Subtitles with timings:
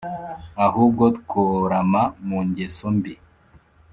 [0.65, 3.13] ahubwo tworama mu ngeso mbi!»